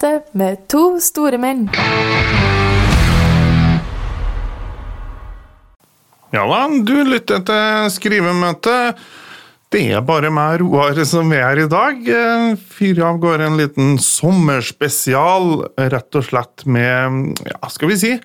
[0.00, 1.66] Skrivemøte med to store menn.
[6.32, 8.76] Ja da, du lytter til skrivemøte.
[9.70, 12.00] Det er bare meg, Roar, som er her i dag.
[12.08, 18.16] Eh, Fyrer av gårde en liten sommerspesial, rett og slett med, ja, skal vi si,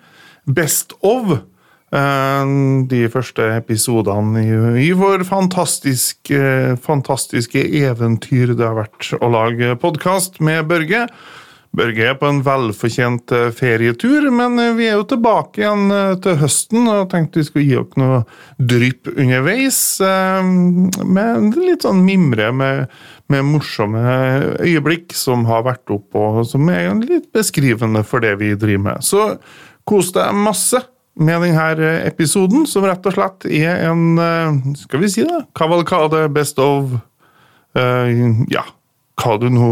[0.48, 1.36] Best of.
[1.92, 2.56] Eh,
[2.88, 4.48] De første episodene
[4.80, 11.10] i, vår fantastiske, fantastiske eventyr det har vært å lage podkast med Børge.
[11.76, 16.14] Børge er på en velfortjent eh, ferietur, men eh, vi er jo tilbake igjen eh,
[16.24, 18.22] til høsten og tenkte vi skulle gi opp noe
[18.58, 19.80] drypp underveis.
[20.00, 22.92] Med litt sånn mimre med,
[23.32, 24.04] med morsomme
[24.64, 29.06] øyeblikk som har vært opp, og som er litt beskrivende for det vi driver med.
[29.06, 29.28] Så
[29.88, 30.80] kos deg masse
[31.16, 36.60] med denne episoden, som rett og slett er en, skal vi si det, kavalkade best
[36.60, 36.98] of
[37.80, 38.10] uh,
[38.52, 38.66] Ja,
[39.22, 39.70] hva du nå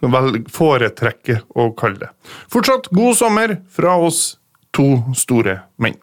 [0.00, 2.08] foretrekker å kalle det.
[2.52, 4.38] Fortsatt god sommer fra oss
[4.76, 5.96] to store menn.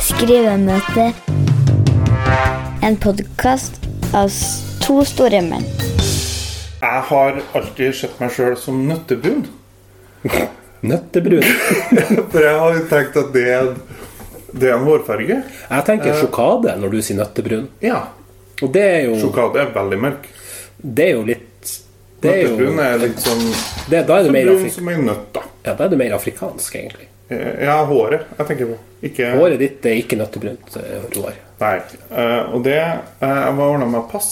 [0.00, 1.10] Skrivemøte.
[2.82, 3.80] En podkast
[4.16, 4.32] av
[4.80, 5.66] to store menn.
[6.78, 9.44] Jeg har alltid sett meg sjøl som nøttebrun.
[10.88, 11.42] Nøttebrun.
[12.30, 13.72] For jeg har tenkt at det er,
[14.54, 15.40] det er en hårfarge.
[15.42, 17.66] Jeg tenker sjokade når du sier nøttebrun.
[17.82, 18.04] Ja.
[18.62, 20.24] Og det er jo, Sjokade er veldig mørk.
[20.78, 21.47] det er jo litt
[22.22, 23.44] det er jo, Nøttebrun er litt sånn
[23.90, 25.42] det, Da er du mer, brun som ei nøtt, da.
[25.68, 27.08] ja, da er du mer afrikansk, egentlig.
[27.28, 28.76] Ja, håret jeg tenker på.
[29.04, 31.34] Ikke Håret ditt er ikke nøttebrunt, eh, Roar.
[31.60, 31.74] Nei.
[32.08, 34.30] Eh, og det eh, Jeg var ordna meg pass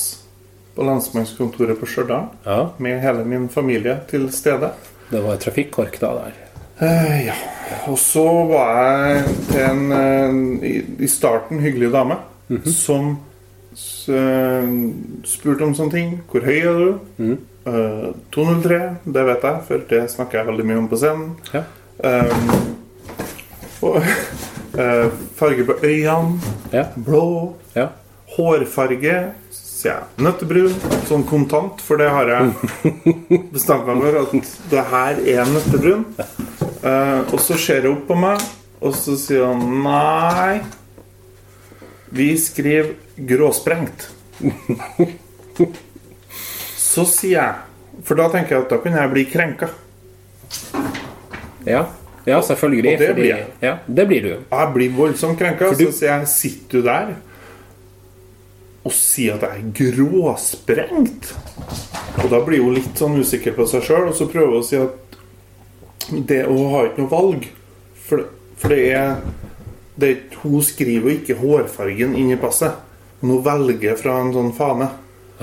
[0.77, 4.71] på lensmannskontoret på Stjørdal Ja, med hele min familie til stede.
[5.11, 6.33] det var trafikkork da der.
[6.81, 7.35] Eh, ja.
[7.89, 10.73] Og så var jeg til en eh,
[11.05, 12.17] i, starten hyggelig dame
[12.73, 13.19] som
[13.75, 14.73] s, eh,
[15.25, 16.17] spurte om sånne ting.
[16.33, 17.37] Hvor høy er du?
[17.67, 21.33] Eh, 203, det vet jeg, for det snakker jeg veldig mye om på scenen.
[21.55, 21.65] Ja.
[21.97, 22.51] Um,
[23.87, 23.97] og
[24.77, 26.85] uh, farge på øynene, Ja.
[26.97, 27.55] blå.
[27.75, 27.89] ja.
[28.37, 29.17] Hårfarge,
[29.87, 30.05] jeg.
[30.19, 30.73] Nøttebrun,
[31.07, 32.55] sånn kontant, for det har jeg
[33.55, 36.05] bestemt meg for at det her er nøttebrun.
[36.83, 38.43] Uh, og så ser hun opp på meg,
[38.83, 40.61] og så sier hun nei.
[42.15, 42.95] Vi skriver
[43.31, 44.09] gråsprengt.
[46.97, 49.69] Så sier jeg For da tenker jeg at da kunne jeg bli krenka.
[51.67, 51.87] Ja,
[52.29, 52.93] ja selvfølgelig.
[52.93, 53.47] Og det fordi- blir jeg.
[53.63, 54.29] Ja, det blir du.
[54.51, 55.71] Jeg blir voldsomt krenka.
[55.71, 57.15] Du- Så sier jeg sitter du der
[58.87, 61.33] og sier at jeg er gråsprengt?
[62.23, 64.65] Og da blir hun litt sånn usikker på seg sjøl, og så prøver hun å
[64.65, 67.49] si at det, hun har ikke noe valg.
[68.07, 69.17] For, for det er
[69.99, 72.73] det, Hun skriver jo ikke hårfargen inn i passet.
[73.21, 74.91] Men hun velger fra en sånn fane.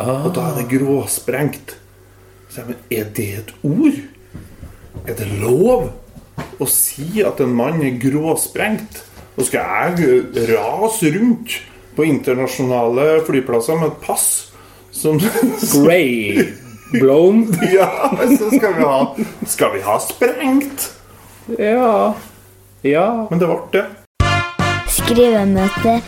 [0.02, 1.76] Og da er det gråsprengt.
[2.50, 4.00] Så jeg, men er det et ord?
[5.06, 5.92] Er det lov
[6.62, 9.04] å si at en mann er gråsprengt?
[9.38, 11.60] Nå skal jeg rase rundt
[11.94, 14.28] på internasjonale flyplasser med et pass
[14.94, 16.54] som Grey
[16.94, 17.48] blown.
[17.74, 19.00] Ja, så skal vi ha
[19.50, 20.90] Skal vi ha sprengt?
[21.58, 22.14] Ja.
[22.82, 23.08] Ja.
[23.30, 23.88] Men det ble det.
[24.94, 26.00] Skrivemøte.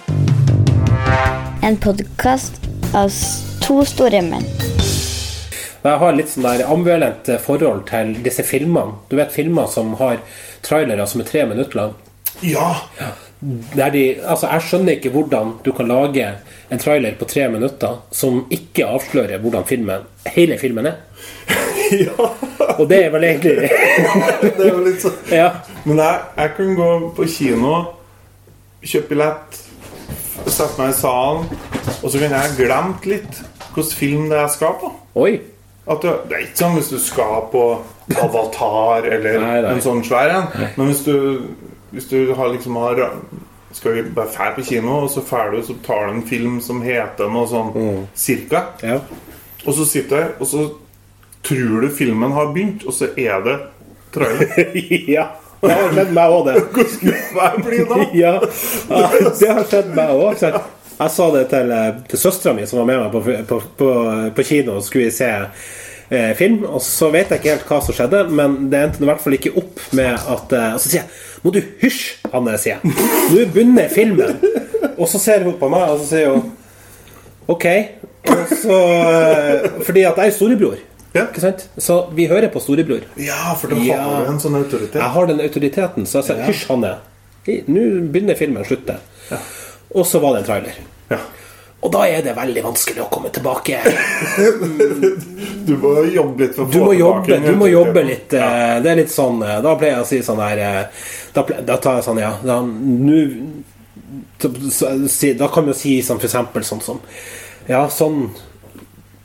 [1.66, 2.62] En podkast
[2.94, 3.10] av
[3.66, 4.46] to store menn.
[5.86, 9.00] Jeg har litt sånn der ambivalent forhold til disse filmene.
[9.10, 10.20] Du vet filmer som har
[10.66, 11.96] trailere som er tre minutter lang.
[12.46, 12.72] Ja.
[13.76, 16.28] Der de, altså Jeg skjønner ikke hvordan du kan lage
[16.72, 20.06] en trailer på tre minutter som ikke avslører hvordan filmen,
[20.36, 21.02] hele filmen er.
[22.06, 22.30] ja.
[22.78, 23.70] Og det er vel egentlig
[24.46, 25.50] Det er jo litt sånn Ja.
[25.86, 27.74] Men jeg, jeg kan gå på kino,
[28.86, 29.60] kjøpe billett,
[30.46, 31.46] sette meg i salen,
[32.02, 33.44] og så kan jeg glemme litt
[33.76, 34.92] hvilken film det jeg skal på.
[35.22, 35.34] Oi.
[35.86, 37.64] At det, er ikke sånn hvis du skal på
[38.18, 39.74] Avatar eller Nei, nei.
[39.76, 40.48] en sånn svær en.
[40.78, 41.14] Men hvis du,
[41.94, 43.04] hvis du har liksom har
[43.76, 46.62] Skal vi bare fære på kino, og så fær du, så tar du en film
[46.64, 48.06] som heter noe sånn Mm.
[48.16, 48.62] cirka.
[48.82, 49.02] Ja.
[49.66, 50.62] Og så sitter du og så
[51.44, 53.58] tror du filmen har begynt, og så er det
[54.16, 54.72] trailer.
[55.18, 55.26] ja.
[55.62, 56.56] Det har skjedd meg òg, det.
[56.72, 57.98] Hvordan skulle jeg bli da?
[58.24, 58.34] Ja,
[58.96, 60.58] ja, det har skjedd meg òg.
[60.96, 63.90] Jeg sa det til, eh, til søstera mi, som var med meg på, på, på,
[64.38, 66.62] på kino, og skulle vi se eh, film.
[66.70, 69.36] Og så vet jeg ikke helt hva som skjedde, men det endte i hvert fall
[69.36, 72.96] ikke opp med at eh, Og så sier jeg Må du hysj, Anne', sier jeg.
[73.34, 74.40] Nå begynner filmen.
[74.96, 76.54] Og så ser hun på meg, og så sier hun
[77.52, 77.66] OK.
[78.50, 80.80] Så, eh, fordi at jeg er storebror.
[81.16, 81.28] Ja.
[81.28, 81.68] Ikke sant?
[81.78, 83.04] Så vi hører på storebror.
[83.22, 84.00] Ja, for da Ja.
[84.02, 84.98] har du en sånn autoritet.
[84.98, 86.96] Jeg har den autoriteten, så jeg sier hysj, Hanne.
[87.70, 88.98] Nå begynner filmen å slutte.
[89.96, 90.80] Og så var det en trailer.
[91.10, 91.20] Ja.
[91.86, 93.82] Og da er det veldig vanskelig å komme tilbake.
[95.66, 98.34] Du må jobbe litt for å Du få må jobbe, du må jobbe litt.
[98.38, 98.78] Ja.
[98.84, 101.78] Det er litt sånn eh, Da pleier jeg å si sånn her eh, Da, da
[101.82, 103.18] tar jeg sånn, ja Da, nu,
[104.38, 107.02] da kan vi jo si sånn for eksempel sånn som
[107.66, 108.28] Ja, sånn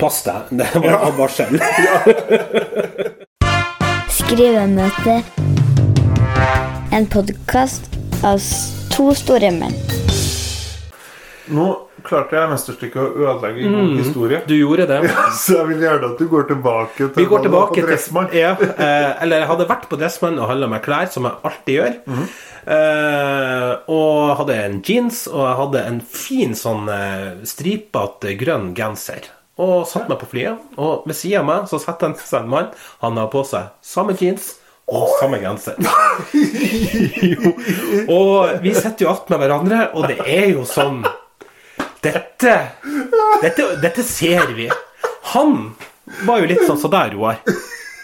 [0.01, 0.49] Pass deg.
[0.57, 1.61] Det var en advarsel.
[4.17, 5.19] Skrivemøte.
[6.97, 7.93] En podkast
[8.25, 8.41] av
[8.95, 9.77] to store menn.
[11.51, 11.67] Nå
[12.07, 14.39] klarte jeg mesterstykket å ødelegge en god historie.
[14.49, 15.01] Du gjorde det.
[15.43, 18.31] Så jeg vil gjerne at du går tilbake til Vi går tilbake på til Dressmann.
[18.43, 21.77] ja, eh, Eller jeg hadde vært på Dressmann og handla meg klær, som jeg alltid
[21.81, 21.99] gjør.
[22.77, 29.29] eh, og hadde en jeans, og jeg hadde en fin sånn eh, stripete grønn genser.
[29.61, 32.53] Og satte meg på flyet, og ved sida av meg så satt han seg en
[32.55, 32.71] mann.
[33.05, 34.55] Han hadde på seg samme jeans
[34.91, 35.77] og samme genser.
[37.33, 37.53] jo.
[38.11, 41.03] Og vi sitter jo attmed hverandre, og det er jo sånn
[42.03, 42.55] dette,
[43.43, 44.69] dette Dette ser vi.
[45.35, 45.75] Han
[46.27, 47.41] var jo litt sånn som deg, Roar.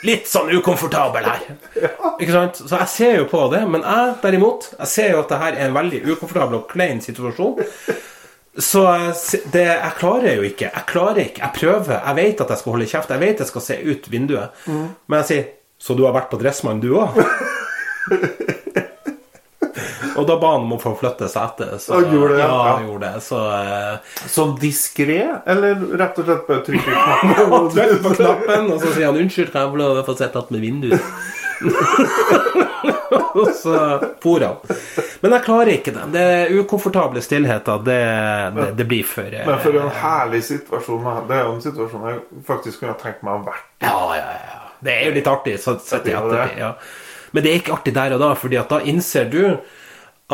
[0.07, 1.47] Litt sånn ukomfortabel her.
[2.21, 2.61] Ikke sant?
[2.69, 5.57] Så jeg ser jo på det, men jeg derimot Jeg ser jo at det her
[5.57, 7.57] er en veldig ukomfortabel og klein situasjon.
[8.57, 8.83] Så
[9.53, 10.71] det, jeg klarer jo ikke.
[10.71, 11.43] Jeg klarer ikke.
[11.43, 11.99] Jeg prøver.
[11.99, 13.11] Jeg vet at jeg skal holde kjeft.
[13.13, 14.63] Jeg vet jeg skal se ut vinduet.
[14.69, 15.47] Men jeg sier
[15.79, 17.19] Så du har vært på Dressmann, du òg?
[20.17, 21.77] Og da ba han om å få flytte setet.
[21.83, 22.75] Så, Han gjorde det, Ja, ja.
[22.77, 23.23] han gjorde det.
[23.27, 27.71] Så uh, Sånn diskré, eller rett og slett bare trykke knappen?
[27.77, 30.39] Trykker på knappen, og så sier han 'unnskyld, kan jeg få lov å få sett
[30.43, 31.35] attmed vinduet'?
[33.37, 33.77] og så
[34.23, 34.57] for han.
[35.21, 36.05] Men jeg klarer ikke det.
[36.15, 37.81] Det er ukomfortable stillheter.
[37.87, 37.97] Det,
[38.57, 41.09] det, det blir for eh, Men for en herlig situasjon.
[41.29, 43.65] Det er jo en situasjon jeg faktisk kunne tenkt meg å ha i.
[43.87, 44.63] Ja, ja, ja.
[44.87, 45.57] Det er jo litt artig.
[45.63, 46.75] Så, så, så, ja.
[47.33, 49.41] Men det er ikke artig der og da, fordi at da innser du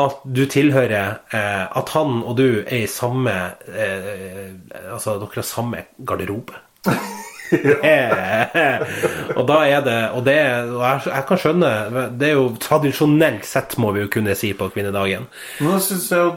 [0.01, 3.33] at du tilhører eh, At han og du er i samme
[3.69, 4.55] eh,
[4.89, 6.57] Altså, dere har samme garderobe.
[9.37, 10.37] Og da er det Og det
[10.73, 11.71] og jeg, jeg kan skjønne
[12.19, 15.27] Det er jo tradisjonelt sett, må vi jo kunne si, på kvinnedagen.
[15.63, 16.31] Nå syns jeg jo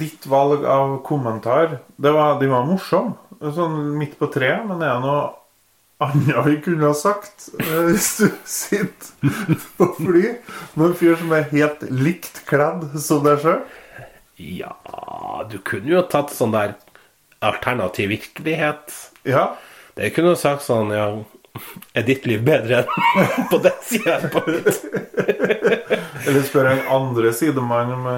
[0.00, 3.16] ditt valg av kommentar det var, De var morsomme.
[3.40, 4.66] Sånn midt på treet.
[4.68, 5.20] Men er det noe
[6.00, 9.32] annet vi kunne ha sagt eh, hvis du sitter
[9.76, 10.22] på fly
[10.74, 13.60] med en fyr som er helt likt kledd som deg sjøl?
[14.40, 14.72] Ja,
[15.50, 16.78] du kunne jo tatt sånn der
[17.44, 18.94] alternativ virkelighet.
[19.28, 19.56] Ja.
[19.94, 21.10] Det kunne du sagt sånn Ja,
[21.98, 24.20] er ditt liv bedre enn på den sida?
[26.26, 28.10] Eller spør en andre sidemann om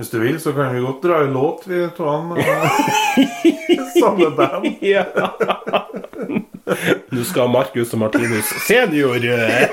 [0.00, 2.08] Hvis du vil, så kan vi godt dra i låt, vi to.
[4.00, 4.70] Samme band.
[4.80, 5.04] Ja.
[7.14, 9.68] Nå skal Markus og Martinus senior eh.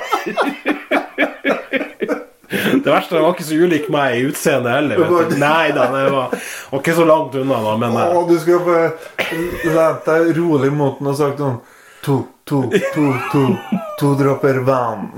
[2.48, 5.02] Det verste er han var ikke så ulik meg i utseendet heller.
[5.02, 5.40] Vet du.
[5.42, 6.36] Nei da, det var,
[6.72, 8.86] var ikke så langt unna, da, men Å, du skal bare
[9.76, 11.60] lent deg rolig mot den og sagt sånn
[12.08, 12.62] To, to,
[12.94, 13.42] to, to,
[14.00, 15.10] to dråper vann.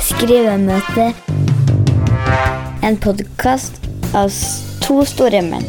[0.00, 1.10] Skrivemøte.
[2.82, 3.82] En podkast
[4.16, 4.32] av
[4.80, 5.68] to store menn.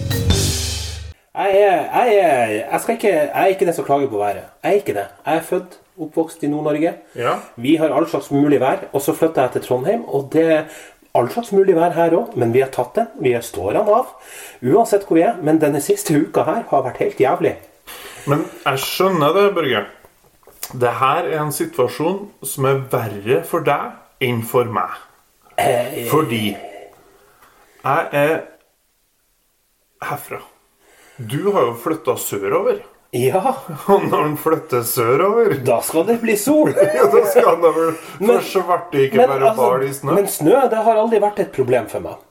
[1.42, 4.36] Jeg, er, jeg, er, jeg, ikke, jeg er ikke den som klager på været.
[4.64, 5.06] Jeg er ikke det.
[5.26, 6.94] Jeg er født, oppvokst i Nord-Norge.
[7.16, 7.36] Ja.
[7.56, 8.86] Vi har all slags mulig vær.
[8.92, 10.64] Og så flytta jeg til Trondheim, og det er
[11.16, 12.36] all slags mulig vær her òg.
[12.40, 13.10] Men vi har tatt den.
[13.22, 14.14] Vi står den av.
[14.62, 15.40] Uansett hvor vi er.
[15.42, 17.56] Men denne siste uka her har vært helt jævlig.
[18.30, 19.86] Men jeg skjønner det, Børge.
[20.72, 24.94] Det her er en situasjon som er verre for deg enn for meg.
[26.12, 26.46] Fordi
[27.82, 28.38] jeg er
[30.06, 30.40] herfra.
[31.28, 32.82] Du har jo flytta sørover.
[33.12, 33.42] Ja,
[33.92, 36.72] Og når han flytter sørover, da skal det bli sol.
[36.96, 37.90] ja, da skal det vel
[38.22, 40.14] For svarte ikke Men, være altså, i snø.
[40.16, 42.22] men snø det har aldri vært et problem for meg.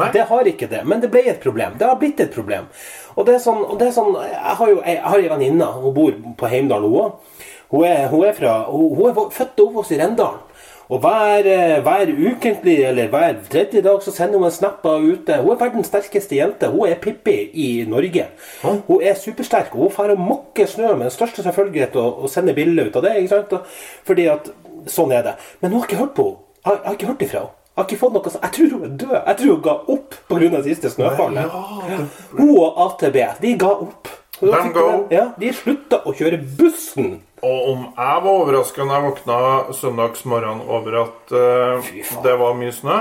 [0.00, 0.10] Nei.
[0.12, 1.78] Det har ikke det, men det ble et problem.
[1.80, 2.68] Det har blitt et problem.
[3.16, 5.70] Og det er sånn, det er sånn Jeg har jo jeg har en venninne.
[5.80, 7.40] Hun bor på Heimdal, hun òg.
[7.72, 10.46] Hun hun er, fra, hun, hun er født og oppvokst i Rendalen.
[10.90, 15.04] Og hver, eh, hver ukentlig eller hver tredje dag så sender hun en snap av
[15.04, 15.36] ute.
[15.36, 16.66] Hun er verdens sterkeste jente.
[16.66, 18.26] Hun er Pippi i Norge.
[18.62, 19.74] Hun er supersterk.
[19.74, 22.96] og Hun drar og mokker snø med den største selvfølgelighet og, og sender bilder ut
[22.96, 23.16] av det.
[23.16, 23.54] ikke sant?
[24.04, 24.50] Fordi at
[24.86, 25.34] sånn er det.
[25.60, 26.38] Men hun har ikke hørt på henne.
[26.66, 27.56] Jeg, har ikke hørt ifra henne.
[27.70, 28.42] Jeg har ikke fått noe sånt.
[28.42, 29.14] Jeg tror hun er død.
[29.26, 30.62] Jeg tror hun ga opp pga.
[30.62, 31.60] siste snøfallet.
[32.34, 34.10] Hun og AtB, de ga opp.
[34.40, 34.86] De go.
[35.08, 37.20] De, Ja, De slutta å kjøre bussen.
[37.40, 39.38] Og om jeg var overraska når jeg våkna
[39.78, 41.90] søndagsmorgen over at uh,
[42.24, 42.98] det var mye snø,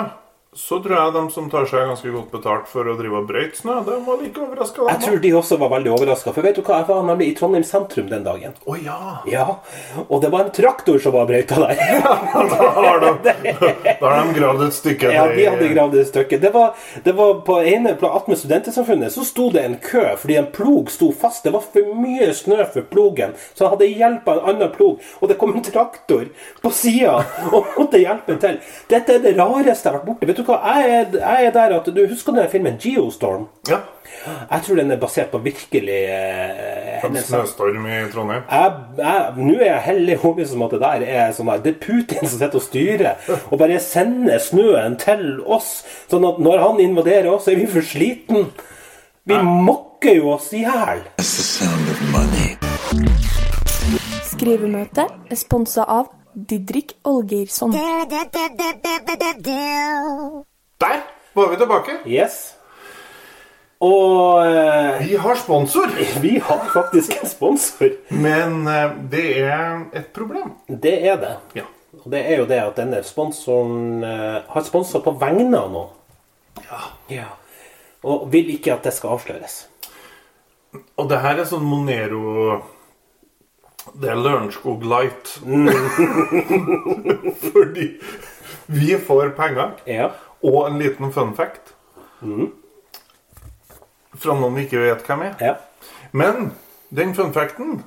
[0.60, 3.56] så tror jeg de som tar seg ganske godt betalt for å drive og brøyte
[3.58, 4.88] snø, de var like overraska.
[4.90, 6.34] Jeg tror de også var veldig overraska.
[6.36, 8.58] For vet du hva, jeg var nemlig i Trondheim sentrum den dagen.
[8.68, 8.98] Å ja!
[9.30, 9.46] Ja,
[10.10, 11.80] Og det var en traktor som var brøyta der.
[12.50, 13.54] Da har de,
[14.02, 16.40] da har de gravd et stykke Ja, de hadde gravd et stykke.
[16.44, 16.76] Det var,
[17.06, 21.10] det var på ene attmed Studentersamfunnet så sto det en kø fordi en plog sto
[21.16, 21.46] fast.
[21.48, 25.00] Det var for mye snø for plogen, så han hadde hjelp av en annen plog.
[25.22, 26.28] Og det kom en traktor
[26.64, 27.18] på sida
[27.50, 28.60] og måtte hjelpe til.
[28.92, 30.30] Dette er det rareste jeg har vært borti.
[30.30, 33.48] Vet du hva, jeg er, jeg er der at Du husker den filmen Geostorm?
[33.70, 33.80] Ja.
[34.26, 38.44] Jeg tror den er basert på virkelig eh, En snøstorm i Trondheim.
[39.38, 42.26] Nå er jeg hellig overbevist om at det der er sånn der, Det er Putin
[42.26, 45.86] som sitter og styrer og bare sender snøen til oss.
[46.12, 48.50] Sånn at når han invaderer oss, er vi for sliten.
[49.30, 51.06] Vi mokker jo oss i hjel.
[51.16, 52.58] That's the sound of money.
[54.26, 57.72] Skrivemøte er sponsa av Didrik Olgeirsson.
[60.80, 61.02] Der
[61.34, 61.92] var vi tilbake.
[62.06, 62.56] Yes.
[63.80, 65.88] Og eh, Vi har sponsor,
[66.22, 67.90] vi har faktisk en sponsor.
[68.10, 70.52] men eh, det er et problem.
[70.68, 71.36] Det er det.
[71.56, 71.64] Ja.
[72.04, 75.90] Og det er jo det at denne sponsoren eh, har sponsa på vegne av noen.
[77.10, 77.30] Ja.
[78.04, 79.64] Og vil ikke at det skal avsløres.
[81.00, 82.60] Og det her er sånn Monero
[84.02, 85.40] Det er Lørenskog Light.
[87.54, 87.88] Fordi
[88.68, 90.10] vi får penger Ja.
[90.44, 91.74] og en liten fun fact
[94.20, 95.34] fra noen vi ikke vet hvem er.
[95.42, 95.54] ja.
[96.12, 96.52] Men
[96.96, 97.84] den fun facten,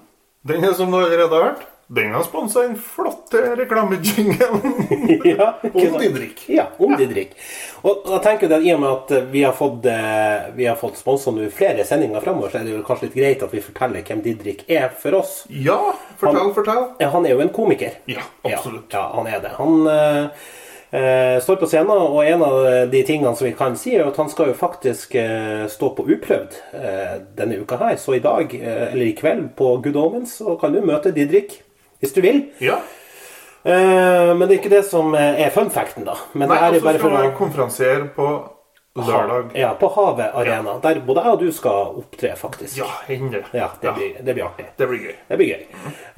[0.46, 4.62] den er som du allerede har hørt, den har sponsa en flotte reklamejingelen
[5.38, 5.98] ja, om?
[6.00, 6.44] Didrik.
[6.48, 7.34] Ja, om Didrik.
[7.84, 10.78] Og da tenker jeg at I og med at vi har fått, eh, vi har
[10.80, 14.06] fått sponsa flere sendinger framover, så er det jo kanskje litt greit at vi forteller
[14.08, 15.42] hvem Didrik er for oss.
[15.52, 15.76] Ja,
[16.16, 16.88] fortell, Han- fortell.
[17.12, 17.98] Han er jo en komiker.
[18.08, 18.88] Ja, absolutt.
[18.92, 19.50] Ja, ja han er det.
[19.58, 20.46] Han eh,
[20.92, 24.16] eh, står på scenen, og en av de tingene som vi kan si, er at
[24.16, 27.96] han skal jo faktisk eh, stå på uprøvd eh, denne uka her.
[28.00, 31.61] Så i dag, eh, eller i kveld, på Good Omens, så kan du møte Didrik
[32.02, 32.42] hvis du vil.
[32.60, 32.80] Ja.
[33.62, 36.16] Uh, men det er ikke det som eh, er fun facten, da.
[36.34, 38.30] Men Nei, det er bare for å konferansiere på
[38.98, 39.52] lørdag.
[39.56, 40.74] Ja, på Havet Arena.
[40.82, 42.74] Der både jeg og du skal opptre, faktisk.
[42.80, 43.46] Ja, hender.
[43.54, 44.66] Ja, det, Blir, det blir artig.
[44.76, 45.14] det blir gøy.
[45.30, 45.62] Det blir gøy.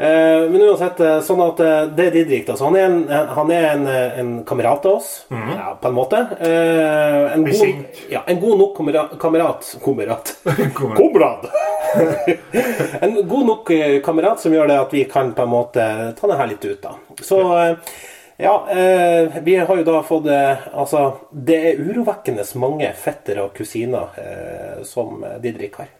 [0.00, 1.60] Uh, men uansett, sånn at
[2.00, 2.48] det er Didrik.
[2.48, 2.56] da.
[2.56, 2.98] Så han er en,
[3.36, 3.86] han er en,
[4.24, 6.24] en kamerat av oss, ja, på en måte.
[6.40, 8.80] Uh, en, god, ja, en god nok
[9.20, 10.36] kamerat Kamerat.
[10.80, 11.50] Kamerat.
[13.04, 15.86] En god nok eh, kamerat som gjør det at vi kan på en måte
[16.18, 16.94] ta det her litt ut, da.
[17.22, 17.96] Så eh,
[18.36, 23.54] ja, eh, vi har jo da fått eh, Altså, det er urovekkende mange fettere og
[23.54, 25.92] kusiner eh, som eh, Didrik har.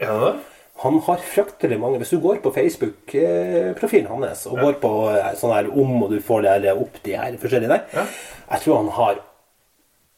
[0.00, 0.34] Ja, det?
[0.82, 2.00] Han har fryktelig mange.
[2.02, 6.18] Hvis du går på Facebook-profilen hans og går på eh, sånn her om, og du
[6.24, 8.08] får det opp de her forskjellige der Ja.
[8.50, 9.22] Jeg tror han har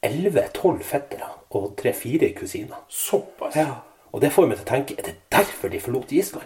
[0.07, 2.81] 11-12 fettere og 3-4 kusiner.
[2.91, 3.55] Såpass?
[4.13, 6.45] Og det får meg til å tenke Er det derfor de forlot Island?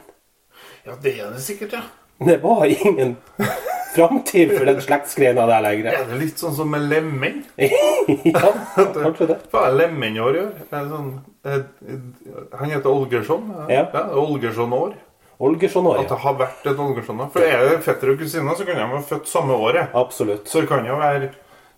[0.85, 1.83] Ja, det er det sikkert, ja.
[2.21, 3.15] Det var ingen
[3.95, 5.93] framtid for den slektsgrena der lenger.
[5.93, 7.41] Er det litt sånn som med lemen?
[7.57, 9.37] ja, kanskje det.
[9.51, 10.51] Hva er lemenår gjør?
[10.69, 11.09] år det sånn,
[12.59, 13.49] han heter Olgersson.
[13.71, 13.85] Ja.
[14.21, 14.93] Olgersson-år.
[15.41, 16.05] Olgersson-år, ja.
[16.05, 17.31] At det har vært et Olgersson-år.
[17.33, 19.93] For er det fetter og kusiner, så kan de være født samme året.
[19.97, 20.45] Absolutt.
[20.49, 21.31] Så det kan jo være,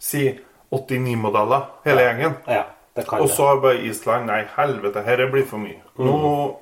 [0.04, 0.28] si,
[0.76, 2.40] 89-modeller, hele gjengen.
[2.52, 5.80] Ja, Og så er bare Island Nei, helvete, her blir for mye.
[5.98, 6.18] Nå,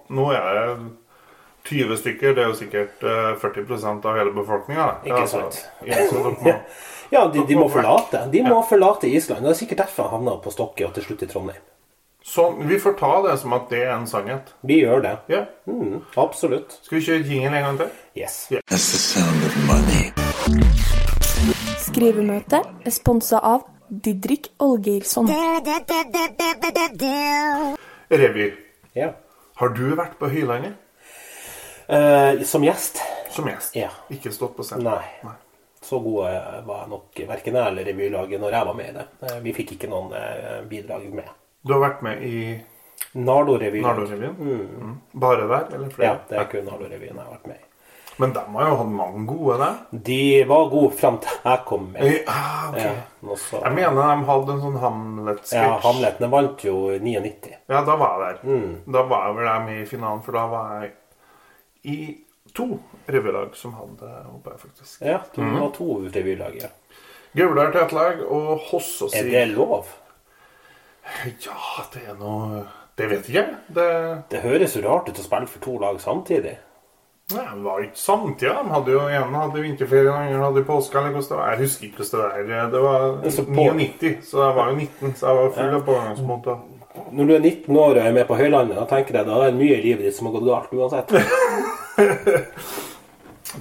[0.08, 0.68] nå er det
[1.68, 2.36] 20 stykker.
[2.38, 4.88] Det er jo sikkert eh, 40% av hele befolkninga.
[5.06, 5.60] Ikke sant.
[5.88, 6.56] Ja, må,
[7.12, 9.44] Ja, de, de må forlate De må forlate Island.
[9.44, 11.60] Det er sikkert derfor han havna på Stokke og til slutt i Trondheim.
[12.24, 14.54] så vi får ta det som at det er en sannhet.
[14.62, 15.16] Vi gjør det.
[15.28, 15.42] Ja.
[15.68, 16.78] Mm, absolutt.
[16.86, 17.90] Skal vi kjøre jingle en gang til?
[18.16, 18.48] Yes.
[18.72, 20.14] That's the sound of money.
[21.82, 25.28] Skrivemøte er sponsa av Didrik Olgeirsson.
[28.10, 28.54] Revy.
[28.96, 29.10] Ja.
[29.60, 30.74] Har du vært på Høylandet
[31.92, 33.02] Eh, som gjest?
[33.36, 33.76] som gjest?
[33.76, 33.90] Ja.
[34.10, 34.86] Ikke stått på scenen?
[34.88, 35.32] Nei.
[35.84, 36.30] Så gode
[36.66, 39.06] var nok verken jeg eller revylaget når jeg var med i det.
[39.28, 41.28] Eh, Vi fikk ikke noen eh, bidrag med.
[41.68, 42.62] Du har vært med i
[43.20, 43.84] Nardo-revyen.
[43.84, 44.38] Nardo-revyen?
[44.40, 44.96] Mm.
[45.20, 46.08] Bare der, eller flere?
[46.08, 47.68] Ja, det er kun Nardo-revyen jeg har vært med i.
[48.22, 49.78] Men de har jo hatt mange gode der.
[50.10, 50.18] De
[50.50, 52.02] var gode fram til jeg kom med.
[52.28, 52.96] Ja, okay.
[53.26, 55.54] Ja, så- Jeg mener de hadde en sånn Hamlet-sketsj.
[55.58, 57.56] ja, Hamletene vant jo i 99.
[57.70, 58.50] Ja, da var jeg der.
[58.52, 58.76] Mm.
[58.98, 60.92] Da var jeg vel dem med i finalen, for da var jeg
[61.84, 62.18] i
[62.54, 62.68] to
[63.08, 65.02] revylag som hadde oppe her, faktisk.
[65.02, 65.60] Ja, du Mm.
[65.60, 66.68] var to revylag, ja.
[67.36, 69.88] Gaular teaterlag og Hossås Er det lov?
[71.26, 73.58] Ja, det er noe Det vet jeg ikke.
[73.74, 76.58] Det, Det høres jo rart ut å spille for to lag samtidig.
[77.36, 78.56] Nei, det var ikke samtida.
[78.64, 80.98] De hadde jo En hadde vinterferie, den andre hadde påske.
[80.98, 81.50] eller hvordan det var.
[81.52, 82.70] Jeg husker ikke hvordan det der.
[82.72, 85.16] Det var Så på- 99, så jeg var jo 19.
[85.16, 86.60] Så jeg var full av pågangsmåter.
[87.12, 89.52] Når du er 19 år og er med på Høylandet, da tenker jeg da er
[89.52, 91.12] det mye i livet ditt som har gått galt uansett.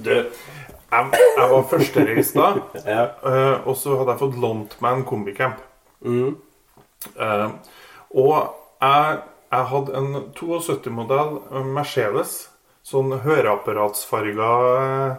[0.03, 1.05] Du, jeg,
[1.37, 2.45] jeg var førstereist da,
[2.87, 3.03] Ja.
[3.27, 5.59] eh, og så hadde jeg fått lånt meg en kombicamp.
[6.05, 7.49] Eh,
[8.15, 8.31] og
[8.81, 9.17] jeg,
[9.51, 11.39] jeg hadde en 72-modell
[11.75, 12.49] Mercedes,
[12.91, 15.17] sånn høreapparatsfarga eh,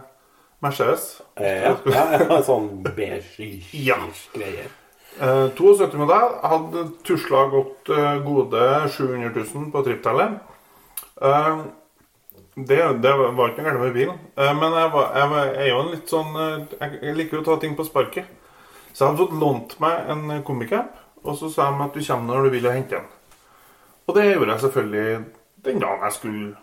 [0.62, 1.08] Mercedes.
[1.34, 1.74] Eh, ja.
[1.96, 3.98] ja, ja, sånn beige Ja.
[5.20, 10.38] Eh, 72-modell hadde tusla godt eh, gode 700 000 på tripptellet.
[11.20, 11.64] Eh,
[12.52, 14.22] det, det var ikke noe galt med bilen.
[14.36, 17.44] Eh, men jeg, var, jeg, var, jeg er jo en litt sånn Jeg, liker jo
[17.44, 18.28] å ta ting på sparket.
[18.92, 22.28] Så jeg hadde fått lånt meg en kombicamp, og så sa de at du kommer
[22.28, 23.08] når du vil og henter den.
[24.04, 25.22] Og det gjorde jeg selvfølgelig
[25.64, 26.61] den dagen jeg skulle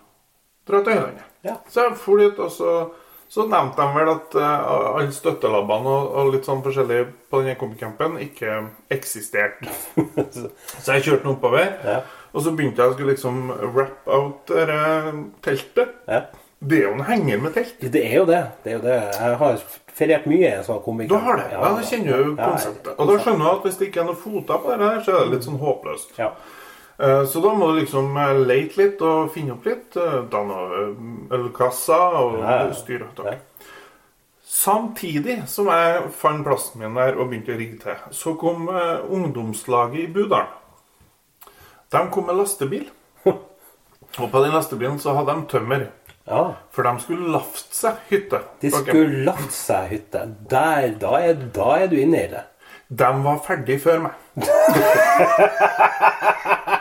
[0.70, 1.28] dra til Høylandet.
[1.48, 1.56] Ja.
[1.72, 2.74] Så jeg for dit, og så,
[3.32, 7.00] så nevnte de vel at uh, alle støttelabbene og, og litt sånn forskjellig
[7.32, 8.62] på denne kombicampen ikke
[8.92, 9.72] eksisterte.
[10.84, 12.02] så jeg kjørte den oppover, Ja.
[12.34, 15.98] og så begynte jeg å skulle liksom wrap out dette teltet.
[16.10, 16.26] Ja.
[16.60, 17.78] Det er jo en henger med telt.
[17.80, 18.42] Det er jo det.
[18.66, 18.96] det, er jo det.
[19.16, 19.62] Jeg har
[19.96, 21.08] feriert mye i en sånn komikk.
[21.08, 21.46] Du har det.
[21.54, 22.90] Ja, da kjenner du konseptet.
[22.98, 25.14] Og da skjønner du at hvis det ikke er noen foter på det der, så
[25.14, 26.12] er det litt sånn håpløst.
[26.20, 26.34] Ja.
[27.00, 28.16] Eh, Så da må du liksom
[28.48, 29.96] leite litt og finne opp litt.
[29.98, 30.94] eh, Danne eh,
[31.38, 33.08] ølkasser og Ja, styre.
[33.26, 33.34] Ja.
[34.50, 39.00] Samtidig som jeg fant plassen min der og begynte å rigge til, så kom eh,
[39.08, 40.48] ungdomslaget i Budalen.
[41.90, 42.90] De kom med lastebil.
[44.20, 45.88] Og på den lastebilen så hadde de tømmer.
[46.28, 46.44] ja.
[46.74, 48.40] For de skulle lafte seg hytte.
[48.62, 50.22] De skulle lafte seg hytte.
[50.52, 52.44] Der, da, er, da er du inne i det.
[52.90, 54.14] De var ferdig før meg.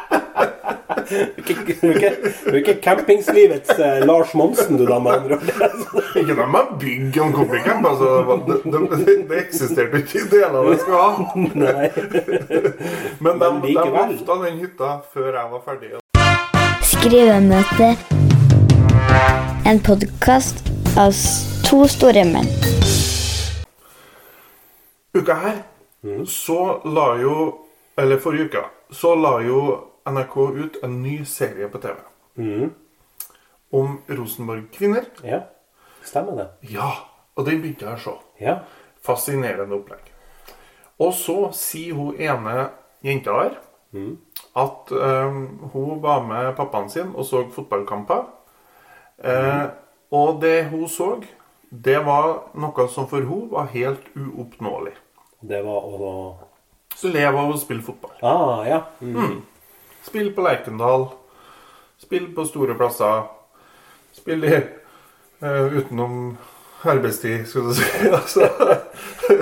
[1.09, 6.11] Du er ikke, campingslivets eh, Lars Monsen, du da, med andre ord.
[6.17, 8.09] Ikke de har bygd en campingcamp, Altså,
[8.49, 11.11] det, de, de, de eksisterte ikke i deler det skulle ha.
[11.55, 11.89] Nei.
[13.25, 15.95] Men de, Men de lafta den hytta før jeg var ferdig.
[16.93, 17.95] Skrivemøte.
[19.69, 20.63] En podkast
[20.99, 21.17] av
[21.65, 22.49] to store menn.
[25.17, 25.59] Uka her
[26.27, 27.65] så la jo
[27.99, 28.61] Eller forrige uke.
[28.95, 31.97] Så la jo NRK ut en ny serie på TV.
[33.71, 35.05] Om Rosenborg-kvinner.
[35.23, 35.43] Ja,
[36.05, 36.47] stemmer det.
[36.73, 36.93] Ja,
[37.37, 38.15] og den begynte jeg å se.
[38.41, 38.55] Ja.
[39.05, 40.07] Fascinerende opplegg.
[40.99, 42.71] Og så sier hun ene
[43.05, 43.59] jenta der
[44.59, 45.37] at eh,
[45.73, 48.25] hun var med pappaen sin og så fotballkamper.
[49.19, 49.69] Eh,
[50.15, 51.13] og det hun så,
[51.71, 54.97] det var noe som for hun var helt uoppnåelig.
[55.41, 56.13] Det var å
[56.99, 58.17] Så leve av å spille fotball.
[58.27, 58.81] Ah, ja.
[59.01, 59.45] Mm.
[60.09, 61.09] Spill på Lerkendal.
[62.01, 63.27] Spill på store plasser.
[64.17, 64.61] Spill i,
[65.43, 66.37] uh, utenom
[66.83, 68.09] arbeidstid, skal du si.
[68.21, 68.49] altså,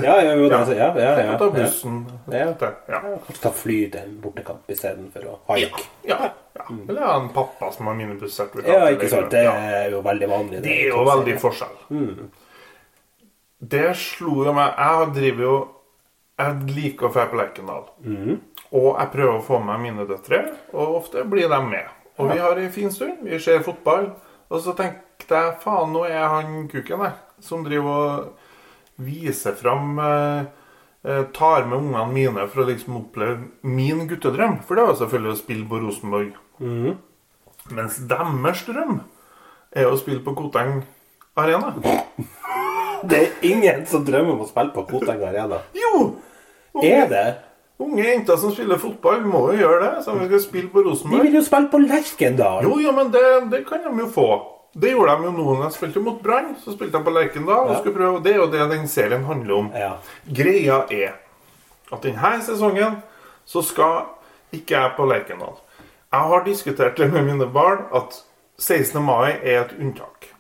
[0.02, 2.00] Ja, ja, jo, altså, ja, ja, ja, ta bussen.
[2.32, 2.48] Ja.
[2.88, 3.02] ja.
[3.42, 5.84] Ta fly til en bortekamp istedenfor å haike.
[6.08, 6.66] Ja, ja.
[6.88, 8.72] Eller ha en pappa som har minibusssertifikat.
[8.72, 9.30] Ja, ikke sant.
[9.30, 10.64] Det er jo veldig vanlig.
[10.64, 11.78] Det er jo veldig forskjell.
[13.56, 15.54] Det slo jo meg Jeg driver jo
[16.36, 17.86] Jeg liker å dra på Lerkendal.
[18.74, 20.42] Og jeg prøver å få med mine døtre,
[20.74, 21.92] og ofte blir de med.
[22.16, 23.20] Og vi har en fin stund.
[23.22, 24.08] Vi ser fotball.
[24.48, 29.98] Og så tenkte jeg faen, nå er han kuken der som driver og viser fram
[30.00, 30.46] eh,
[31.04, 34.60] eh, Tar med ungene mine for å liksom oppleve min guttedrøm.
[34.66, 36.32] For det var selvfølgelig å spille på Rosenborg.
[37.76, 39.00] Mens deres drøm
[39.76, 40.80] er å spille på Koteng
[41.36, 41.74] Arena.
[43.06, 45.58] Det er ingen som drømmer om å spille på Koteng Arena.
[45.76, 46.16] Jo!
[46.80, 47.26] Er det?
[47.78, 50.04] Unge jenter som spiller fotball, må jo gjøre det.
[50.04, 52.64] Så vi skal spille på De vil jo spille på Lerkendal.
[52.64, 54.28] Jo, jo, men det, det kan de jo få.
[54.76, 56.54] Det gjorde de jo nå når de spilte mot Brann.
[56.64, 57.68] Så spilte de på Lerkendal.
[57.68, 58.22] og skulle prøve.
[58.24, 59.70] Det er jo det den serien handler om.
[59.76, 59.92] Ja.
[60.24, 61.14] Greia er
[61.92, 62.98] at denne sesongen
[63.46, 64.06] så skal
[64.56, 65.60] ikke jeg på Lerkendal.
[66.12, 68.22] Jeg har diskutert det med mine barn at
[68.58, 69.02] 16.
[69.04, 70.30] mai er et unntak.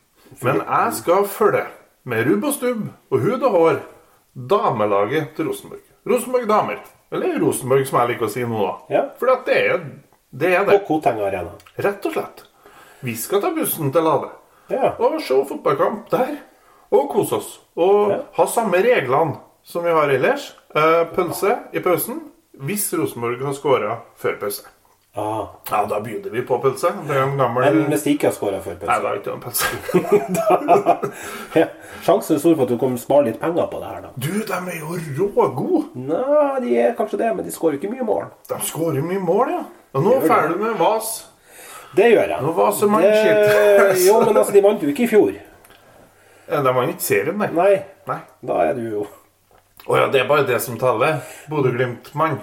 [0.40, 1.66] Men jeg skal følge
[2.04, 3.80] med rubb og stubb og hud og hår
[4.36, 5.84] damelaget til Rosenborg.
[6.06, 6.80] Rosenborg damer.
[7.12, 8.94] Eller Rosenborg, som jeg liker å si nå, da.
[8.94, 9.02] Ja.
[9.18, 9.78] For det er
[10.32, 10.52] det.
[10.52, 10.78] Er det.
[10.80, 11.52] På Koteng Arena.
[11.78, 12.42] Rett og slett.
[13.06, 14.30] Vi skal ta bussen til Lade
[14.70, 14.94] Ja.
[14.98, 16.36] og se fotballkamp der.
[16.92, 17.60] Og kose oss.
[17.76, 18.18] Og Ja.
[18.32, 20.54] ha samme reglene som vi har ellers.
[20.74, 24.62] Eh, pølse i pausen hvis Rosenborg har skåra før pause.
[25.16, 25.46] Ah.
[25.70, 26.90] Ja, da begynner vi på pølse.
[27.08, 27.78] Det er en gammel Men
[28.28, 29.66] har skåra før Nei, pause da er ikke en pølse.
[31.60, 31.68] ja.
[32.04, 34.10] Sjansen er stor for at du kommer spare litt penger på det her, da.
[34.20, 34.98] Du, de er jo
[35.32, 35.86] rågode!
[36.10, 38.28] Nei, de er kanskje det, men de skårer ikke mye mål.
[38.50, 39.62] De skårer mye mål, ja.
[39.96, 41.14] Og nå er du med vas.
[41.96, 42.42] Det gjør jeg.
[42.44, 44.02] Nå var så mange Det-.
[44.06, 45.30] Jo, men altså, de vant jo ikke i fjor.
[46.46, 47.48] Ja, De vant ikke serien, nei.
[47.56, 47.72] Nei,
[48.06, 48.18] Nei.
[48.44, 49.06] da er du jo
[49.86, 51.22] Å ja, det er bare det som teller.
[51.48, 52.36] Bodø-Glimt-mann.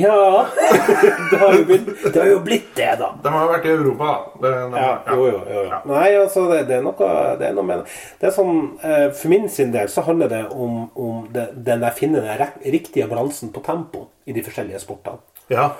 [0.00, 0.46] Ja
[1.30, 3.10] Det har blitt det, har jo blitt det da.
[3.22, 4.48] De har vært i Europa, da.
[4.48, 5.64] De, Ja, jo, jo, jo.
[5.68, 5.80] Ja.
[5.88, 7.84] Nei, altså, det, det er noe Det er noe med
[8.20, 11.84] Det er sånn eh, For min sin del så handler det om, om det, den
[11.84, 15.18] der finne den riktige balansen på tempo i de forskjellige sportene.
[15.50, 15.72] Ja.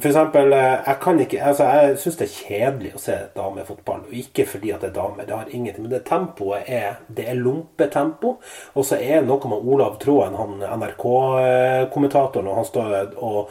[0.00, 4.00] For eksempel, eh, jeg kan ikke Altså, jeg syns det er kjedelig å se damefotball.
[4.08, 7.28] Og ikke fordi at det er damer, det har ingenting Men det tempoet er Det
[7.28, 8.36] er lompetempo.
[8.74, 13.50] Og så er det noe med Olav Tråen, han NRK-kommentatoren, og han står og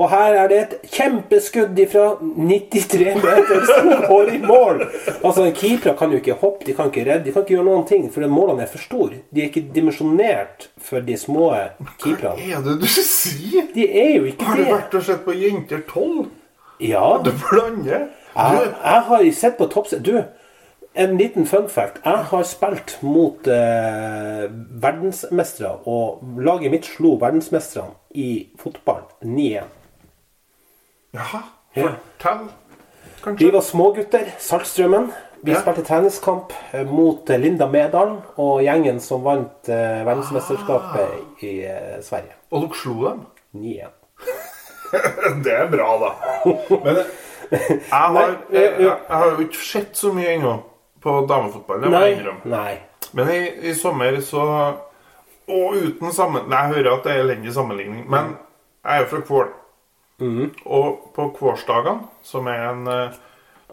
[0.00, 4.80] og her er det et kjempeskudd fra 93 meter som går i mål!
[5.22, 7.84] Altså, Keepere kan jo ikke hoppe, de kan ikke redde, de kan ikke gjøre noen
[7.86, 9.20] ting, for målene er for store.
[9.30, 11.50] De er ikke dimensjonert for de små
[12.02, 12.38] keeperne.
[12.40, 13.68] Hva er det du sier?
[13.74, 14.70] De er jo ikke Har du det.
[14.72, 16.30] vært og sett på Jenter 12?
[16.82, 18.08] Ja, Du blander.
[18.34, 19.92] jeg, jeg har sett på topps...
[20.02, 20.16] Du,
[20.94, 22.00] en liten fun fact.
[22.04, 24.42] Jeg har spilt mot eh,
[24.82, 29.70] verdensmestere, og laget mitt slo verdensmesterne i fotball 9-1.
[31.14, 31.42] Jaha,
[31.74, 32.46] Fortell, fortell.
[32.46, 33.52] Vi Kanskje.
[33.52, 35.12] var smågutter, Saltstrømmen.
[35.42, 35.60] Vi Ja.
[35.60, 41.98] spilte treningskamp eh, mot eh, Linda Medalen og gjengen som vant eh, verdensmesterskapet i eh,
[42.02, 42.34] Sverige.
[42.50, 43.24] Og dere slo dem?
[43.54, 43.90] 9-1.
[45.44, 46.10] Det er bra, da.
[46.84, 46.96] Men
[47.50, 50.54] jeg har, jeg, jeg, har jo ikke sett så mye ennå
[51.02, 51.82] på damefotball.
[51.82, 52.68] Det må jeg innrømme.
[53.12, 54.44] Men i, i sommer så
[55.48, 56.46] Og uten sammen...
[56.48, 58.36] Nei, jeg hører at det er elendig sammenligning, men
[58.84, 59.48] jeg er jo fra Kvål.
[60.66, 63.20] Og på Kvårsdagene, som er en eh,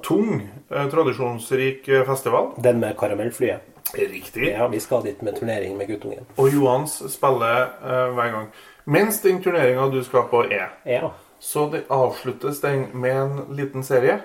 [0.06, 3.66] tung, eh, tradisjonsrik eh, festival Den med karamellflyet.
[3.94, 4.52] Riktig.
[4.52, 6.26] Ja, vi skal dit med turnering med guttungen.
[6.38, 8.52] Og Johans spiller eh, hver gang.
[8.86, 11.12] Mens den turneringa du skal på, er Ja.
[11.40, 14.20] Så det avsluttes den med en liten serie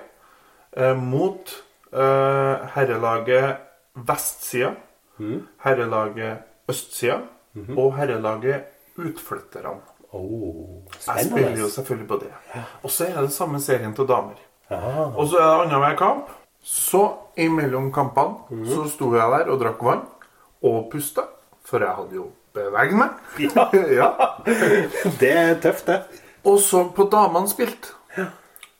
[0.75, 3.61] eh, mot eh, herrelaget
[3.95, 4.73] vestsida,
[5.63, 7.21] herrelaget østsida
[7.77, 8.65] og herrelaget
[8.99, 9.79] utflytterne.
[10.15, 12.31] Oh, Jeg spiller jo selvfølgelig på det.
[12.83, 14.39] Og så er det samme serien til damer.
[14.71, 15.11] Ah.
[15.11, 16.31] Og så er det annenhver kamp.
[16.65, 17.01] Så
[17.37, 20.05] imellom kampene så sto jeg der og drakk vann
[20.65, 21.27] og pusta,
[21.65, 23.19] for jeg hadde jo beveget meg.
[23.99, 24.07] ja.
[25.19, 25.99] Det er tøft, det.
[26.45, 27.91] Og så på damene spilt.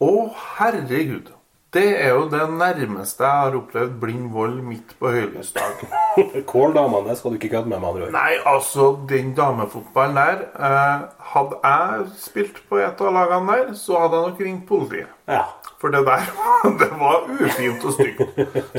[0.01, 0.11] Å,
[0.57, 1.29] herregud.
[1.75, 5.81] Det er jo det nærmeste jeg har opplevd blind vold midt på høylysdag.
[6.51, 8.13] Kål damene skal du ikke kødde med, med andre ord.
[8.15, 11.03] Nei, altså, den damefotballen der eh,
[11.35, 15.11] Hadde jeg spilt på et av lagene der, så hadde jeg nok ringt politiet.
[15.27, 15.43] Ja.
[15.81, 16.23] For det der
[16.79, 18.23] det var ufint og stygt.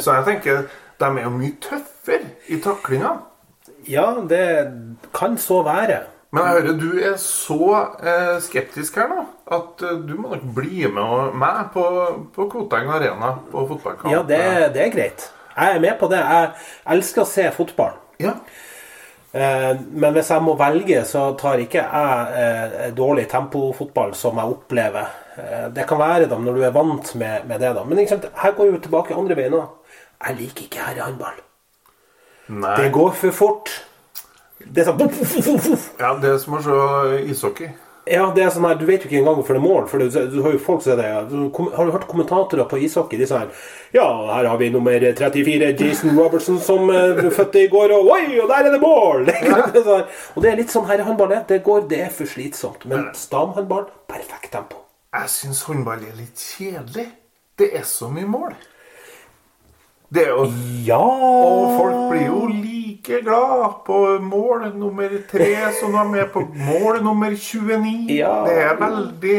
[0.01, 0.65] Så jeg tenker
[0.97, 3.13] de er jo mye tøffere i taklinga.
[3.89, 4.47] ja, det
[5.15, 6.01] kan så være.
[6.35, 7.59] Men jeg hører du er så
[8.03, 9.23] eh, skeptisk her nå
[9.57, 11.85] at eh, du må nok bli med meg på,
[12.35, 14.11] på Koteng Arena på fotballkamp.
[14.13, 14.41] Ja, det,
[14.75, 15.29] det er greit.
[15.57, 16.19] Jeg er med på det.
[16.21, 16.51] Jeg
[16.97, 17.95] elsker å se fotball.
[18.21, 18.35] Ja.
[19.33, 24.57] Eh, Men hvis jeg må velge, så tar ikke jeg eh, dårlig tempofotball som jeg
[24.59, 25.15] opplever.
[25.39, 27.73] Eh, Det kan være da, når du er vant med, med det.
[27.79, 27.85] da.
[27.87, 29.97] Men sant, her går jo tilbake andre veien òg.
[30.27, 31.43] Jeg liker ikke herrehåndball.
[32.49, 33.73] Det går for fort.
[34.73, 35.77] Det er sånn.
[36.01, 36.79] Ja, det er som å se
[37.31, 37.73] ishockey.
[38.07, 39.87] Ja, det er sånn her, Du vet jo ikke engang hvorfor det er mål.
[39.91, 42.79] For det, du har jo folk som er det, du, Har du hørt kommentatorer på
[42.87, 43.19] ishockey?
[43.19, 43.49] De sier
[43.97, 48.39] Ja, her har vi nummer 34, Jason Robertson, som uh, fødte i går, og oi,
[48.43, 49.27] og der er det mål!
[49.27, 51.35] Det er sånn og det er litt sånn herrehåndball.
[51.35, 51.43] det.
[51.51, 52.87] Det går, det er for slitsomt.
[52.87, 54.85] Men stamhåndball, perfekt tempo.
[55.17, 57.09] Jeg syns håndball er litt kjedelig.
[57.59, 58.55] Det er så mye mål.
[60.15, 60.45] Det er jo
[60.87, 62.76] Ja Og folk blir jo like
[63.07, 68.11] glad på mål nummer tre som de er med på mål nummer 29.
[68.17, 68.33] Ja.
[68.47, 69.39] Det er veldig,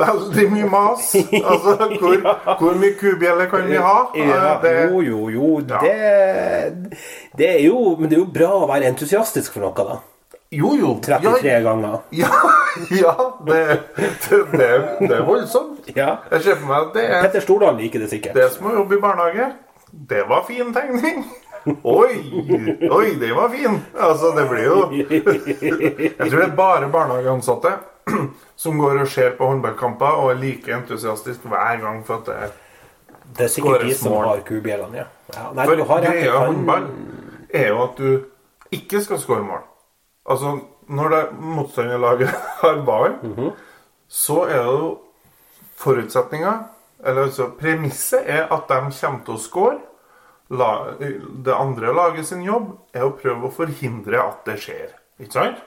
[0.00, 1.12] veldig mye mas.
[1.14, 2.16] Altså, hvor,
[2.58, 3.98] hvor mye kubjeller kan vi ha?
[4.16, 5.52] Ja, Det, jo, jo, jo.
[5.68, 5.78] Ja.
[5.84, 6.96] Det,
[7.38, 9.98] det er jo Men det er jo bra å være entusiastisk for noe, da.
[10.54, 10.96] jo, jo.
[11.02, 11.98] 33 Ja, ganger.
[12.22, 12.32] ja,
[12.90, 13.14] ja
[13.46, 13.60] det,
[13.96, 15.88] det, det, er voldsomt.
[15.96, 16.16] Ja.
[16.32, 18.34] Jeg ser for meg at det er Petter Stordalen liker det sikkert.
[18.38, 19.52] Det som å jobbe i barnehage,
[20.10, 21.24] det var fin tegning.
[21.66, 22.16] Oi,
[22.90, 23.78] oi, det var fin.
[23.96, 27.72] Altså, det blir jo Jeg tror det er bare barnehageansatte
[28.60, 32.34] som går og ser på håndballkamper og er like entusiastisk hver gang for at det
[32.36, 32.50] er
[33.38, 34.26] Det er sikkert de som mål.
[34.28, 35.06] har kubjellene, ja.
[35.34, 35.46] ja.
[35.56, 36.84] Nei, For greia kan- håndball
[37.54, 38.10] er jo at du
[38.76, 39.62] ikke skal skåre mål.
[40.28, 42.28] Altså, når det motstanderlaget
[42.60, 43.52] har ballen,
[44.08, 44.92] så er det jo
[45.80, 46.52] forutsetninga
[47.06, 49.78] Eller altså premisset er at de kommer til å score.
[50.58, 54.92] Det andre laget sin jobb er å prøve å forhindre at det skjer.
[55.20, 55.62] Ikke sant?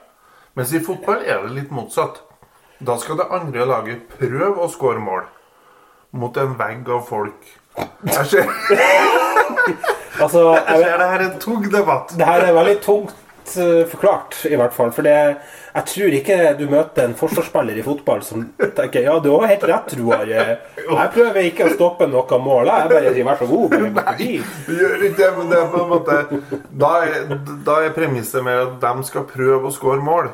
[0.58, 2.22] Mens i fotball er det litt motsatt.
[2.80, 5.26] Da skal det andre laget prøve å skåre mål.
[6.12, 7.42] mot en vegg av folk.
[8.08, 8.46] Jeg ser,
[10.22, 12.14] Altså, jeg jeg, ser det her er en tung debatt.
[12.18, 13.14] det her er veldig tungt
[13.56, 14.90] eh, forklart, i hvert fall.
[14.94, 15.14] For det,
[15.74, 19.66] jeg tror ikke du møter en forsvarsspiller i fotball som tenker Ja, du har helt
[19.70, 20.26] rett, Roar.
[20.88, 22.68] Jeg prøver ikke å stoppe noe mål.
[22.68, 23.78] Jeg bare sier vær så god.
[24.66, 26.18] Du gjør ikke det, men det er på en måte
[26.80, 27.32] Da er,
[27.66, 30.30] da er premisset mer at de skal prøve å score mål.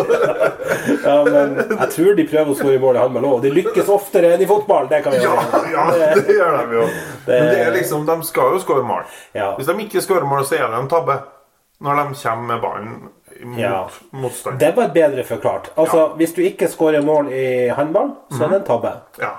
[1.05, 3.43] Ja, men jeg tror de prøver å skåre mål i håndball òg.
[3.45, 4.85] De lykkes oftere enn i fotball.
[4.91, 5.35] Det kan vi Ja,
[5.73, 5.85] ja,
[6.17, 6.85] det gjør de jo.
[7.27, 9.03] Men det er liksom, de skal jo skåre mål.
[9.37, 9.49] Ja.
[9.59, 11.17] Hvis de ikke skårer mål, så er det en tabbe.
[11.83, 12.93] Når de kommer med ballen
[13.43, 13.89] mot Ja.
[14.15, 14.59] motstand.
[14.63, 15.71] Det var bedre forklart.
[15.77, 18.93] Altså, Hvis du ikke skårer mål i håndball, så er det en tabbe.
[19.21, 19.33] Ja.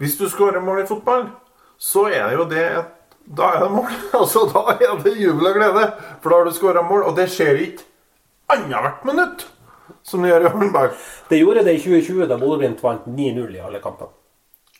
[0.00, 1.26] Hvis du skårer mål i fotball,
[1.78, 2.84] så er det jo det et
[3.26, 3.90] Da er det mål.
[4.20, 5.86] Altså, da er det jubel og glede.
[6.22, 7.86] For da har du skåra mål, og det skjer ikke
[8.52, 9.46] annethvert minutt.
[10.02, 10.90] Som det gjør i håndball.
[11.28, 14.10] Det gjorde det i 2020, da Bodø-Glimt vant 9-0 i alle kampene.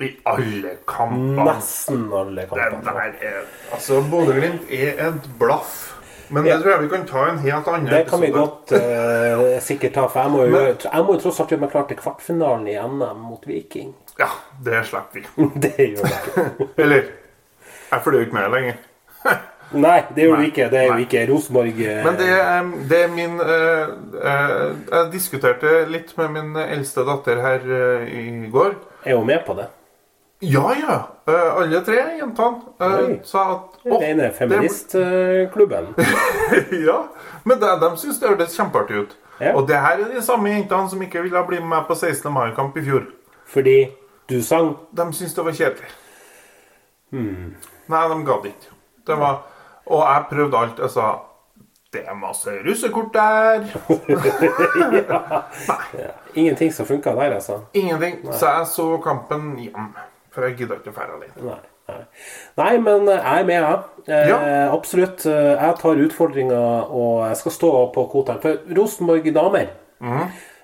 [0.03, 1.47] I alle kampene.
[1.47, 3.09] Nesten alle kampene.
[3.23, 5.93] er Altså, Bodø-Glimt er et blaff.
[6.33, 9.59] Men det tror jeg vi kan ta en helt annen Det kan vi godt uh,
[9.61, 11.99] sikkert ta, for jeg må jo, jeg må jo tross alt gjøre meg klar til
[12.01, 13.91] kvartfinalen i NM mot Viking.
[14.21, 14.31] Ja,
[14.65, 15.27] det slipper vi.
[15.67, 16.47] Det gjør vi ikke.
[16.85, 17.11] Eller
[17.93, 18.79] Jeg jo ikke med lenger.
[19.73, 20.67] Nei, det gjør du ikke.
[20.73, 25.13] Det er jo ikke Rosenborg eh, Men det, er- det er min eh, eh, Jeg
[25.15, 28.75] diskuterte litt med min eldste datter her eh, i går.
[29.05, 29.69] er hun med på det.
[30.43, 30.99] Ja, ja.
[31.31, 33.17] Eh, alle tre jentene eh, Oi.
[33.25, 35.89] sa at Den «Åh, ene feministklubben.
[36.89, 36.99] ja,
[37.45, 39.17] men de, de syns det hørtes kjempeartig ut.
[39.41, 39.55] Ja.
[39.57, 42.29] Og det her er de samme jentene som ikke ville bli med på 16.
[42.35, 43.07] mai-kamp i fjor.
[43.49, 43.79] Fordi
[44.31, 45.89] du sang De syns det var kjedelig.
[47.93, 48.73] Nei, de gadd ikke.
[49.07, 49.43] Det var,
[49.87, 50.81] og jeg prøvde alt.
[50.87, 51.11] Jeg sa
[51.93, 53.67] det er masse russekort der.
[56.41, 57.59] ingenting som funka der, altså.
[57.77, 58.23] Ingenting.
[58.33, 59.91] Så jeg så kampen hjem.
[60.33, 61.43] For jeg gidda ikke å dra alene.
[61.45, 61.59] Nei,
[61.91, 61.99] nei.
[62.63, 63.83] nei, men jeg er med, jeg.
[64.07, 64.39] Eh, Ja.
[64.73, 65.27] Absolutt.
[65.27, 68.41] Eh, Jeg tar utfordringa, og jeg skal stå på kvotene.
[68.41, 69.69] For Rosenborg damer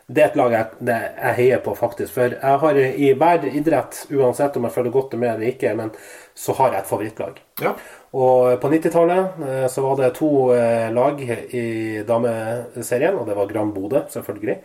[0.09, 2.14] det er et lag jeg, jeg heier på, faktisk.
[2.14, 5.91] For jeg har i hver idrett, uansett om jeg følger godt med eller ikke, men
[6.38, 7.40] så har jeg et favorittlag.
[7.64, 7.72] Ja.
[8.14, 11.64] Og på 90-tallet eh, så var det to eh, lag i
[12.07, 14.61] dameserien, og det var Gram Bodø, selvfølgelig.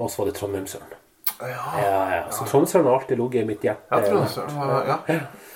[0.00, 0.96] Og så var det Trondheimsøren.
[1.40, 1.46] Ja,
[1.80, 2.22] Ja, ja.
[2.32, 4.00] Så Trondheimsøren har alltid ligget i mitt hjerte.
[4.00, 4.28] det.
[4.32, 4.48] så-
[4.88, 4.96] Ja.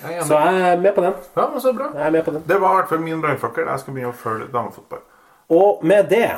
[0.05, 1.13] Jeg Så jeg er med på den.
[1.37, 1.89] Ja, men så bra.
[1.95, 2.43] Jeg er med på den.
[2.47, 3.67] Det var i hvert fall min brannfakkel.
[3.67, 4.99] Jeg skal begynne å følge damefotball.
[5.49, 6.31] Og med det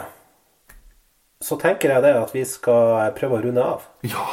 [1.41, 3.81] så tenker jeg det at vi skal prøve å runde av.
[4.03, 4.25] Ja!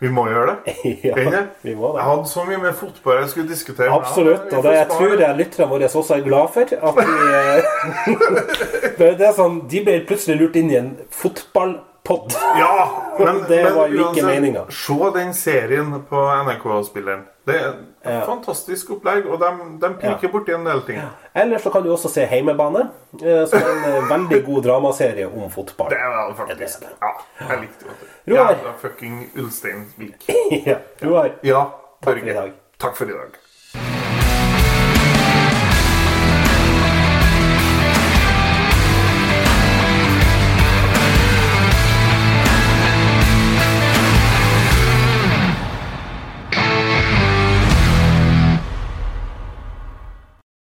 [0.00, 0.74] Vi må gjøre det.
[1.04, 1.14] ja,
[1.62, 2.00] vi må det.
[2.00, 3.92] Jeg hadde så mye med fotball jeg skulle diskutere.
[3.92, 4.48] Absolutt.
[4.48, 6.72] Og vi det jeg tror jeg lytterne våre også er glad for.
[6.88, 7.04] At de,
[7.36, 10.90] eh, det er sånn, de ble plutselig lurt inn i en
[12.10, 12.58] fotballpod.
[12.58, 12.74] Ja,
[13.24, 14.64] men, Det men var jo ikke meninga.
[14.74, 17.22] Se den serien på NRK-spilleren.
[17.48, 18.20] Det er et Ja.
[18.26, 19.48] fantastisk opplegg, og de,
[19.82, 21.00] de pirker borti en del ting.
[21.36, 22.86] Eller så kan du også se Heimebane,
[23.20, 25.90] eh, som er en eh, veldig god dramaserie om fotball.
[25.92, 26.58] Det var faktisk.
[26.58, 27.02] Det faktisk.
[27.02, 28.10] Ja, jeg likte det.
[28.34, 28.56] Roar.
[28.64, 30.28] Ja, fucking Ulsteinvik.
[30.70, 31.64] ja, Roar, Ja,
[32.02, 32.52] Takk for i dag.
[32.80, 33.36] Takk for i dag.